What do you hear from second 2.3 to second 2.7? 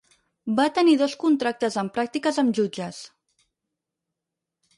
amb